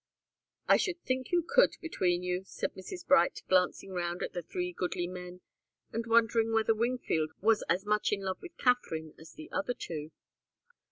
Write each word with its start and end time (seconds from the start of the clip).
"I 0.67 0.77
should 0.77 0.99
think 1.03 1.31
you 1.31 1.45
could, 1.47 1.75
between 1.79 2.23
you," 2.23 2.41
said 2.47 2.73
Mrs. 2.73 3.05
Bright, 3.05 3.43
glancing 3.47 3.91
round 3.91 4.23
at 4.23 4.33
the 4.33 4.41
three 4.41 4.73
goodly 4.73 5.05
men, 5.05 5.41
and 5.93 6.07
wondering 6.07 6.51
whether 6.51 6.73
Wingfield 6.73 7.33
was 7.39 7.61
as 7.69 7.85
much 7.85 8.11
in 8.11 8.21
love 8.21 8.41
with 8.41 8.57
Katharine 8.57 9.13
as 9.19 9.33
the 9.33 9.51
other 9.51 9.75
two. 9.75 10.09